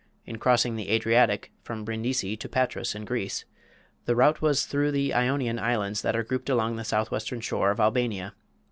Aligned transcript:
In 0.25 0.39
crossing 0.39 0.77
the 0.77 0.89
Adriatic, 0.89 1.51
from 1.61 1.85
Brindisi 1.85 2.35
to 2.35 2.49
Patras 2.49 2.95
in 2.95 3.05
Greece, 3.05 3.45
the 4.05 4.15
route 4.15 4.41
was 4.41 4.65
through 4.65 4.89
the 4.89 5.13
Ionian 5.13 5.59
Islands 5.59 6.01
that 6.01 6.15
are 6.15 6.23
grouped 6.23 6.49
along 6.49 6.75
the 6.77 6.83
southwestern 6.83 7.39
shore 7.39 7.69
of 7.69 7.79
Albania. 7.79 8.33